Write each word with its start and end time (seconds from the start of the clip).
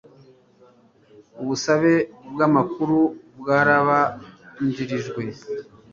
ubusabe 1.41 1.93
bw 2.31 2.39
amakuru 2.47 2.97
bwarabanjirijwe 3.39 5.21